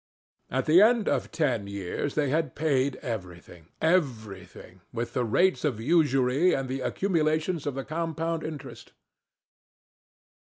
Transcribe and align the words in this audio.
At 0.49 0.65
the 0.65 0.81
end 0.81 1.07
of 1.07 1.31
ten 1.31 1.67
years 1.67 2.15
they 2.15 2.29
had 2.29 2.55
paid 2.55 2.95
everything, 3.03 3.67
everything, 3.79 4.81
with 4.91 5.13
the 5.13 5.23
rates 5.23 5.63
of 5.63 5.79
usury, 5.79 6.53
and 6.55 6.67
the 6.67 6.81
accumulations 6.81 7.67
of 7.67 7.75
the 7.75 7.85
compound 7.85 8.43
interest. 8.43 8.93